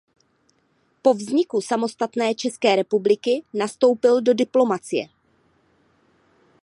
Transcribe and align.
Po 1.01 1.13
vzniku 1.13 1.61
samostatné 1.61 2.35
České 2.35 2.75
republiky 2.75 3.43
nastoupil 3.53 4.21
do 4.21 4.33
diplomacie. 4.33 5.07